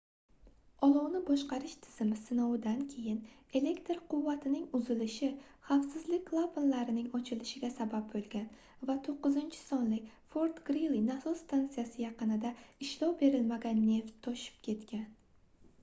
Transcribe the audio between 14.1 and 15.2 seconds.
toshib ketgan